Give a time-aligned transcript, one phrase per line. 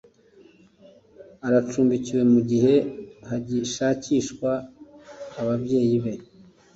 [1.47, 2.75] Aracumbikiwe mu gihe
[3.29, 4.51] hagishakishwa
[5.41, 6.13] ababyeyi be.